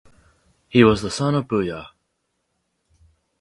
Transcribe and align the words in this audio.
He 0.67 0.83
was 0.83 1.03
the 1.03 1.11
son 1.11 1.35
of 1.35 1.45
Buya. 1.47 1.89